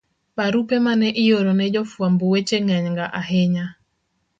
[0.37, 3.65] Barupe ma ne ioro ne jofwamb weche ng'enyga ahinya.